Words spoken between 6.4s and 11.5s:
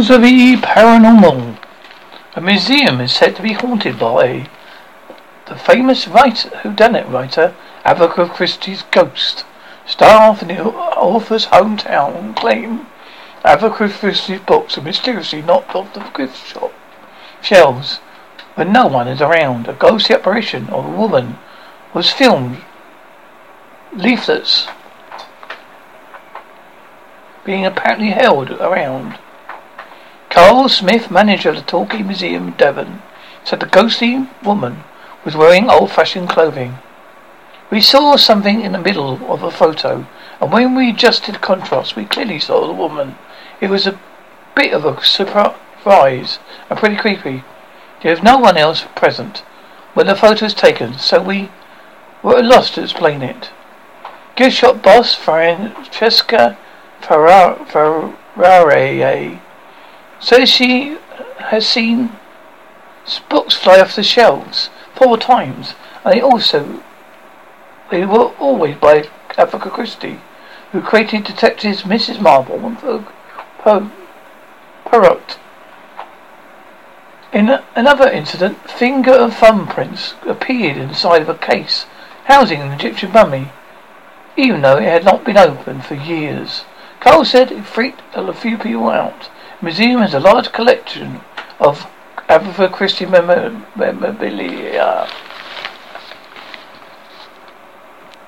whodunit writer, Agatha Christie's ghost. Staff in the author's